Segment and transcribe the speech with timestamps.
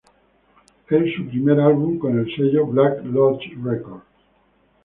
[0.89, 4.01] Es su primer álbum con el sello Black Lodge Records.